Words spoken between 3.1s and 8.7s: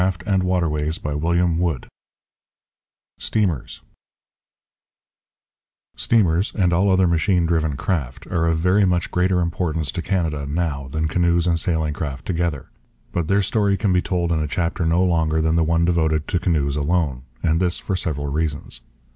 STEAMERS Steamers and all other machine driven craft are of